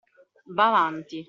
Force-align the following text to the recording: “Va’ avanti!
“Va’ 0.59 0.65
avanti! 0.71 1.19